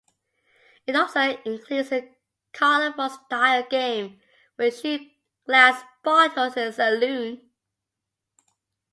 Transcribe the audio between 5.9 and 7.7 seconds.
bottles in a saloon.